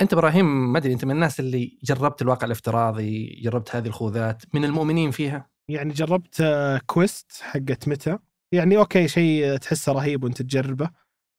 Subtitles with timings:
[0.00, 4.64] أنت إبراهيم ما أدري أنت من الناس اللي جربت الواقع الافتراضي جربت هذه الخوذات من
[4.64, 8.18] المؤمنين فيها؟ يعني جربت آه، Quest حقت متى؟
[8.52, 10.90] يعني okay شيء تحسه رهيب وأنت تجربه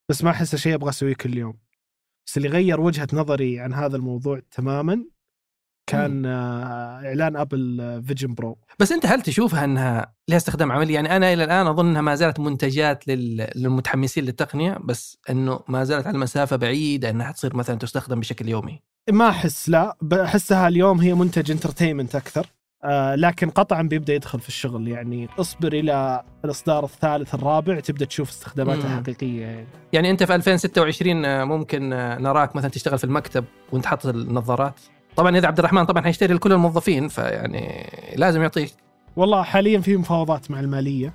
[0.10, 1.60] بس ما احسه شيء أبغى أسويه كل يوم.
[2.28, 5.06] بس اللي غير وجهة نظري عن هذا الموضوع تماما
[5.90, 11.16] كان آه، إعلان Apple Vision Pro بس أنت هل تشوفها أنها لها استخدام عملي؟ يعني
[11.16, 16.08] أنا إلى الآن أظن أنها ما زالت منتجات لل- للمتحمسين للتقنية بس إنه ما زالت
[16.08, 18.80] على مسافه بعيدة إنها تصير مثلا تستخدم بشكل يومي.
[19.12, 22.48] ما أحس لا بحسها اليوم هي منتج انترتينمنت أكثر
[22.84, 28.30] آه لكن قطعا بيبدأ يدخل في الشغل يعني اصبر إلى الإصدار الثالث الرابع تبدأ تشوف
[28.30, 28.88] استخداماتها.
[29.00, 33.86] الحقيقية يعني يعني أنت في 2026 آه، ممكن آه، نراك مثلا تشتغل في المكتب وأنت
[33.86, 34.80] حاطط النظارات.
[35.20, 38.74] طبعا إذا عبد الرحمن طبعا حيشتري لكل الموظفين فيعني لازم يعطيك.
[39.16, 41.14] والله حاليا في مفاوضات مع المالية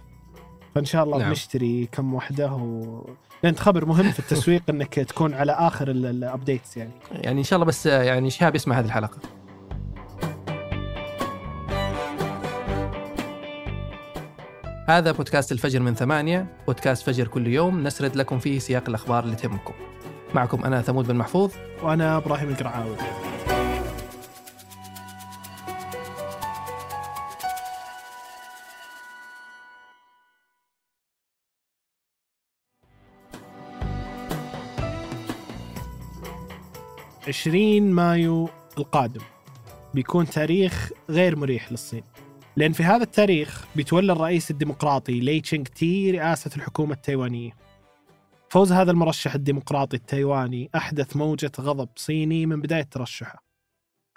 [0.74, 1.28] فإن شاء الله نعم.
[1.28, 3.02] بنشتري كم وحدة و...
[3.42, 6.90] لأن خبر مهم في التسويق إنك تكون على آخر الابديتس يعني.
[7.12, 9.18] يعني إن شاء الله بس يعني شهاب يسمع هذه الحلقة.
[14.88, 17.82] هذا بودكاست الفجر من ثمانية بودكاست فجر كل يوم.
[17.82, 19.74] نسرد لكم فيه سياق الأخبار اللي تهمكم.
[20.34, 21.52] معكم أنا ثمود بن محفوظ.
[21.82, 22.96] وأنا إبراهيم القرعاوي.
[37.28, 39.20] عشرين مايو القادم.
[39.94, 42.02] بيكون تاريخ غير مريح للصين.
[42.56, 47.50] لأن في هذا التاريخ بيتولى الرئيس الديمقراطي لي تشينغ تي رئاسة الحكومة التايوانية.
[48.50, 53.44] فوز هذا المرشح الديمقراطي التايواني أحدث موجة غضب صيني من بداية ترشحه.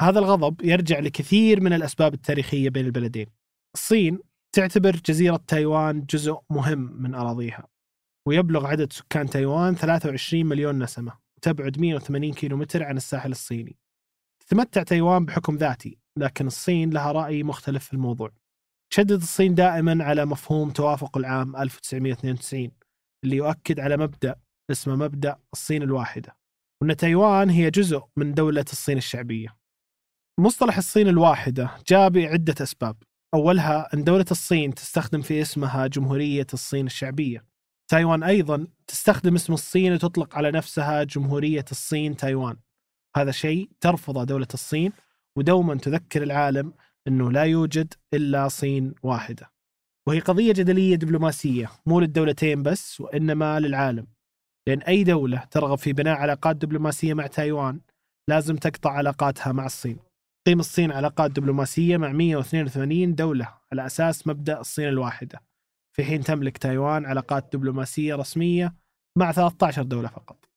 [0.02, 3.28] هذا الغضب يرجع لكثير من الأسباب التاريخية بين البلدين.
[3.76, 4.20] الصين
[4.52, 7.68] تعتبر جزيرة تايوان جزء مهم من أراضيها.
[8.28, 11.27] ويبلغ عدد سكان تايوان 23 مليون نسمة.
[11.38, 13.78] وتبعد 180 كيلومتر عن الساحل الصيني.
[14.40, 18.32] تتمتع تايوان بحكم ذاتي لكن الصين لها رأي مختلف في الموضوع.
[18.94, 22.72] تشدد الصين دائما على مفهوم توافق العام 1992
[23.24, 24.36] اللي يؤكد على مبدأ
[24.72, 26.38] اسمه مبدأ الصين الواحدة
[26.82, 29.58] وأن تايوان هي جزء من دولة الصين الشعبية.
[30.40, 33.04] مصطلح الصين الواحدة جاء بعدة أسباب.
[33.34, 37.46] أولها أن دولة الصين تستخدم في اسمها جمهورية الصين الشعبية.
[37.88, 42.58] تايوان أيضا تستخدم اسم الصين وتطلق على نفسها جمهورية الصين تايوان.
[43.18, 44.92] هذا شيء ترفضه دولة الصين
[45.38, 46.74] ودوما تذكر العالم
[47.08, 49.52] أنه لا يوجد إلا صين واحدة.
[50.08, 54.08] وهي قضية جدلية دبلوماسية مو للدولتين بس وإنما للعالم.
[54.68, 57.82] لأن أي دولة ترغب في بناء علاقات دبلوماسية مع تايوان
[58.30, 59.98] لازم تقطع علاقاتها مع الصين.
[60.46, 65.47] تقيم الصين علاقات دبلوماسية مع 182 دولة على أساس مبدأ الصين الواحدة.
[65.98, 68.76] في حين تملك تايوان علاقات دبلوماسية رسمية
[69.18, 70.50] مع 13 دولة فقط.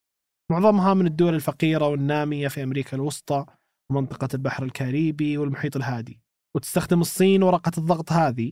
[0.51, 3.45] معظمها من الدول الفقيرة والنامية في أمريكا الوسطى
[3.91, 6.21] ومنطقة البحر الكاريبي والمحيط الهادي.
[6.55, 8.51] وتستخدم الصين ورقة الضغط هذه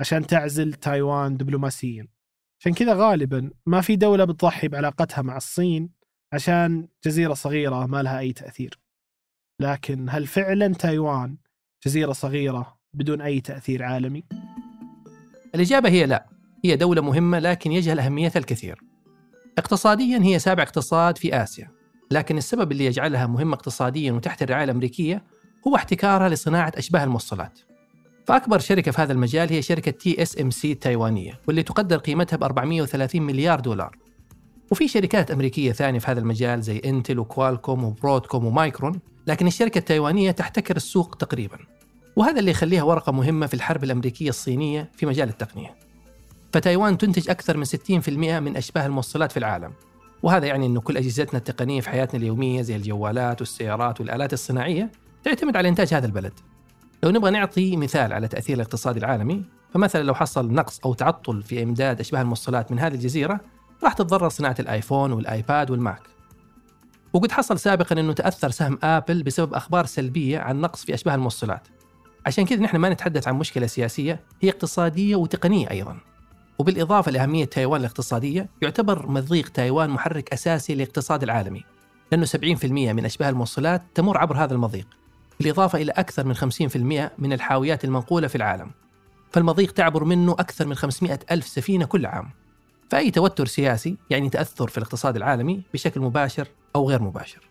[0.00, 2.08] عشان تعزل تايوان دبلوماسيا.
[2.60, 5.90] عشان كذا غالبا ما في دولة بتضحي بعلاقتها مع الصين
[6.34, 8.80] عشان جزيرة صغيرة ما لها أي تأثير.
[9.60, 11.36] لكن هل فعلا تايوان
[11.86, 14.24] جزيرة صغيرة بدون أي تأثير عالمي؟
[15.54, 16.26] الإجابة هي لا
[16.64, 18.80] هي دولة مهمة لكن يجهل أهميتها الكثير.
[19.58, 21.70] اقتصاديا هي سابع اقتصاد في آسيا
[22.10, 25.24] لكن السبب اللي يجعلها مهمة اقتصاديا وتحت الرعاية الأمريكية
[25.68, 27.58] هو احتكارها لصناعة أشباه الموصلات.
[28.26, 33.60] فأكبر شركة في هذا المجال هي شركة TSMC التايوانية واللي تقدر قيمتها ب 430 مليار
[33.60, 33.96] دولار.
[34.70, 40.30] وفي شركات أمريكية ثانية في هذا المجال زي انتل وكوالكوم وبرودكوم ومايكرون لكن الشركة التايوانية
[40.30, 41.58] تحتكر السوق تقريبا.
[42.16, 45.76] وهذا اللي يخليها ورقة مهمة في الحرب الأمريكية الصينية في مجال التقنية.
[46.52, 48.08] فتايوان تنتج أكثر من 60%
[48.40, 49.72] من أشباه الموصلات في العالم.
[50.22, 54.90] وهذا يعني أنه كل أجهزتنا التقنية في حياتنا اليومية زي الجوالات والسيارات والآلات الصناعية
[55.24, 56.32] تعتمد على إنتاج هذا البلد.
[57.02, 59.44] لو نبغى نعطي مثال على تأثير الاقتصاد العالمي
[59.74, 63.40] فمثلا لو حصل نقص أو تعطل في إمداد أشباه الموصلات من هذه الجزيرة
[63.84, 66.02] راح تتضرر صناعة الآيفون والآيباد والماك.
[67.12, 71.68] وقد حصل سابقا أنه تأثر سهم آبل بسبب أخبار سلبية عن نقص في أشباه الموصلات.
[72.26, 75.96] عشان كذا نحن ما نتحدث عن مشكلة سياسية هي اقتصادية وتقنية أيضا.
[76.58, 81.64] وبالإضافة لأهمية تايوان الاقتصادية يعتبر مضيق تايوان محرك أساسي للاقتصاد العالمي
[82.12, 84.86] لأنه 70% من أشباه الموصلات تمر عبر هذا المضيق
[85.40, 88.70] بالإضافة إلى أكثر من 50% من الحاويات المنقولة في العالم.
[89.32, 92.30] فالمضيق تعبر منه أكثر من 500 ألف سفينة كل عام.
[92.90, 97.49] فأي توتر سياسي يعني تأثر في الاقتصاد العالمي بشكل مباشر أو غير مباشر.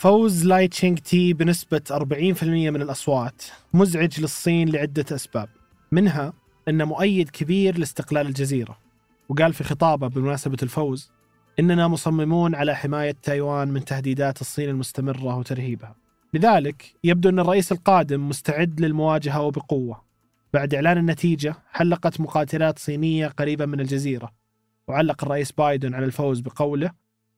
[0.00, 3.42] فوز لاي تشينغ تي بنسبة 40% من الأصوات
[3.74, 5.48] مزعج للصين لعدة أسباب.
[5.92, 6.32] منها
[6.68, 8.78] أنه مؤيد كبير لاستقلال الجزيرة.
[9.28, 11.10] وقال في خطابه بمناسبة الفوز
[11.58, 15.94] إننا مصممون على حماية تايوان من تهديدات الصين المستمرة وترهيبها.
[16.34, 20.02] لذلك يبدو أن الرئيس القادم مستعد للمواجهة وبقوة.
[20.54, 24.32] بعد إعلان النتيجة حلقت مقاتلات صينية قريبة من الجزيرة.
[24.88, 26.90] وعلق الرئيس بايدن على الفوز بقوله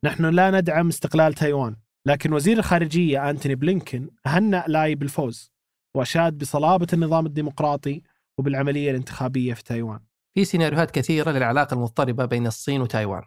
[0.05, 1.81] نحن لا ندعم استقلال تايوان.
[2.06, 5.52] لكن وزير الخارجية أنتوني بلينكن هنأ لاي بالفوز
[5.96, 8.02] وأشاد بصلابة النظام الديمقراطي
[8.38, 10.00] وبالعملية الانتخابية في تايوان.
[10.34, 13.22] في سيناريوهات كثيرة للعلاقة المضطربة بين الصين وتايوان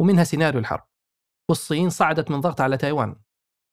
[0.00, 0.86] ومنها سيناريو الحرب.
[1.50, 3.16] والصين صعدت من ضغط على تايوان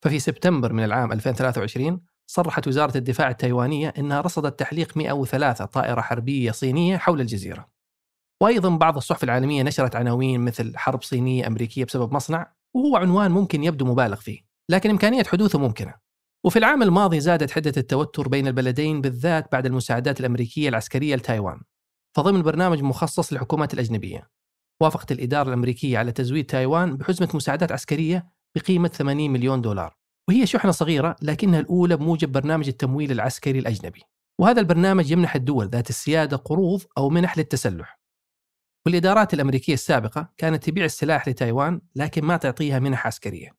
[0.04, 6.52] ففي سبتمبر من العام 2023 صرحت وزارة الدفاع التايوانية أنها رصدت تحليق 103 طائرة حربية
[6.52, 7.70] صينية حول الجزيرة.
[8.42, 13.64] وأيضا بعض الصحف العالمية نشرت عناوين مثل حرب صينية أمريكية بسبب مصنع وهو عنوان ممكن
[13.64, 14.40] يبدو مبالغ فيه
[14.72, 15.94] لكن إمكانية حدوثه ممكنة.
[16.46, 21.62] وفي العام الماضي زادت حدة التوتر بين البلدين بالذات بعد المساعدات الأمريكية العسكرية لتايوان
[22.16, 24.30] فضمن برنامج مخصص للحكومات الأجنبية.
[24.82, 29.96] وافقت الإدارة الأمريكية على تزويد تايوان بحزمة مساعدات عسكرية بقيمة 80 مليون دولار.
[30.30, 34.02] وهي شحنة صغيرة لكنها الأولى بموجب برنامج التمويل العسكري الأجنبي.
[34.42, 38.00] وهذا البرنامج يمنح الدول ذات السيادة قروض أو منح للتسلح.
[38.86, 43.50] والإدارات الأمريكية السابقة كانت تبيع السلاح لتايوان لكن ما تعطيها منح عسكرية.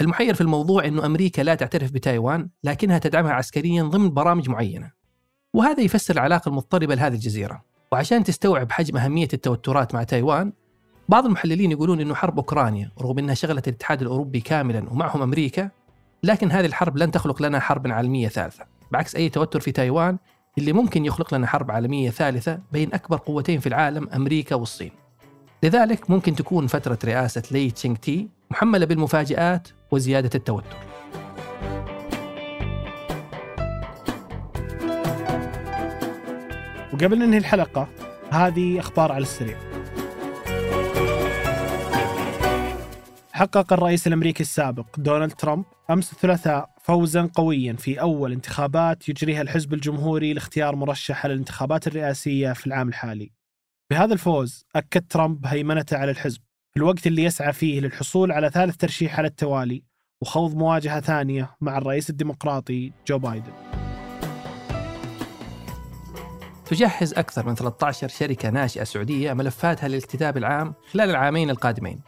[0.00, 4.90] المحير في الموضوع أن أمريكا لا تعترف بتايوان لكنها تدعمها عسكريا ضمن برامج معينة.
[5.54, 7.64] وهذا يفسر العلاقة المضطربة لهذه الجزيرة.
[7.92, 10.52] وعشان تستوعب حجم أهمية التوترات مع تايوان
[11.08, 15.70] بعض المحللين يقولون أنه حرب أوكرانيا رغم أنها شغلت الاتحاد الأوروبي كاملا ومعهم أمريكا
[16.22, 18.64] لكن هذه الحرب لن تخلق لنا حربا عالمية ثالثة.
[18.90, 20.18] بعكس أي توتر في تايوان
[20.58, 24.90] اللي ممكن يخلق لنا حرب عالمية ثالثة بين أكبر قوتين في العالم أمريكا والصين.
[25.62, 30.76] لذلك ممكن تكون فترة رئاسة لي تشينغ تي محملة بالمفاجآت وزيادة التوتر.
[36.92, 37.88] وقبل ننهي الحلقة
[38.30, 39.58] هذه أخبار على السريع.
[43.32, 49.74] حقق الرئيس الأمريكي السابق دونالد ترامب أمس الثلاثاء فوزا قويا في أول انتخابات يجريها الحزب
[49.74, 53.32] الجمهوري لاختيار مرشح على الانتخابات الرئاسية في العام الحالي.
[53.90, 56.40] بهذا الفوز أكد ترامب هيمنته على الحزب
[56.70, 59.82] في الوقت اللي يسعى فيه للحصول على ثالث ترشيح على التوالي
[60.22, 63.52] وخوض مواجهة ثانية مع الرئيس الديمقراطي جو بايدن.
[66.64, 72.00] تجهز أكثر من 13 شركة ناشئة سعودية ملفاتها للاكتتاب العام خلال العامين القادمين.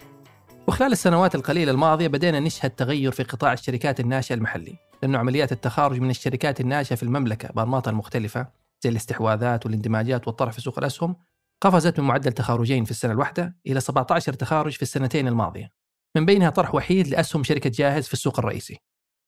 [0.69, 6.01] وخلال السنوات القليلة الماضية بدينا نشهد تغير في قطاع الشركات الناشئة المحلي لأنه عمليات التخارج
[6.01, 8.47] من الشركات الناشئة في المملكة بأنماطها المختلفة
[8.85, 11.17] زي الاستحواذات والاندماجات والطرح في سوق الأسهم
[11.63, 15.71] قفزت من معدل تخارجين في السنة الواحدة إلى 17 تخارج في السنتين الماضية
[16.17, 18.79] من بينها طرح وحيد لأسهم شركة جاهز في السوق الرئيسي.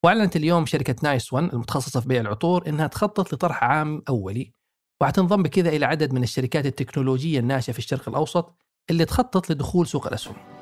[0.05, 4.53] وأعلنت اليوم شركة نايس ون المتخصصة في بيع العطور أنها تخطط لطرح عام أولي
[5.01, 8.55] وحتنضم بكذا إلى عدد من الشركات التكنولوجية الناشئة في الشرق الأوسط
[8.91, 10.56] اللي تخطط لدخول سوق الأسهم.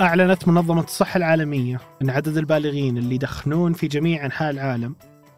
[0.00, 4.94] أعلنت منظمة الصحة العالمية أن عدد البالغين اللي يدخنون في جميع أنحاء العالم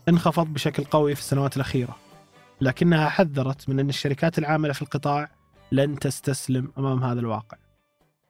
[0.08, 1.96] انخفض بشكل قوي في السنوات الأخيرة.
[2.60, 5.30] لكنها حذرت من أن الشركات العاملة في القطاع
[5.72, 7.56] لن تستسلم أمام هذا الواقع.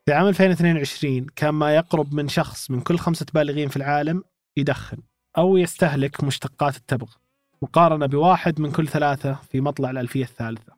[0.06, 4.25] في عام 2022 كان ما يقرب من شخص من كل خمسة بالغين في العالم
[4.56, 4.99] يدخن
[5.38, 7.09] أو يستهلك مشتقات التبغ
[7.62, 10.73] مقارنة بواحد من كل ثلاثة في مطلع الألفية الثالثة.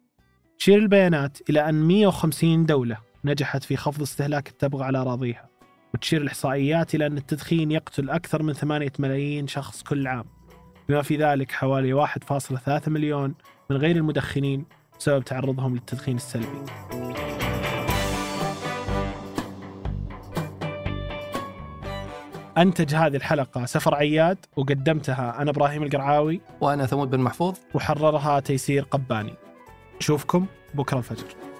[0.59, 5.49] تشير البيانات إلى أن 150 دولة نجحت في خفض استهلاك التبغ على أراضيها
[5.95, 10.25] وتشير الإحصائيات إلى أن التدخين يقتل أكثر من 8 ملايين شخص كل عام
[10.89, 13.35] بما في ذلك حوالي 1.3 مليون
[13.71, 14.65] من غير المدخنين
[14.99, 16.65] بسبب تعرضهم للتدخين السلبي.
[22.59, 27.59] أنتج هذه الحلقة سفر عياد وقدمتها أنا إبراهيم القرعاوي وأنا ثمود بن محفوظ.
[27.75, 29.35] وحررها تيسير قباني.
[29.97, 31.52] نشوفكم بكرة الفجر.